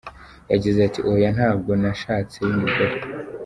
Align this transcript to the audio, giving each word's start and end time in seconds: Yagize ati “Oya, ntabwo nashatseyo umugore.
Yagize 0.51 0.79
ati 0.87 0.99
“Oya, 1.11 1.29
ntabwo 1.35 1.71
nashatseyo 1.81 2.49
umugore. 2.55 2.95